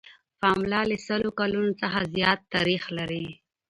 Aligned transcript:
پملا 0.41 0.81
له 0.89 0.97
سلو 1.07 1.29
کلونو 1.39 1.71
څخه 1.81 1.99
زیات 2.15 2.39
تاریخ 2.53 2.83
لري. 2.97 3.25